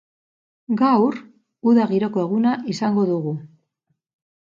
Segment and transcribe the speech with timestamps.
[0.79, 1.19] Gaur,
[1.73, 3.39] uda giroko eguna izango dugu.